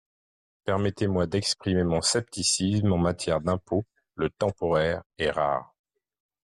[0.63, 3.85] Permettez-moi d’exprimer mon scepticisme, en matière d’impôt,
[4.15, 5.75] le temporaire est rare.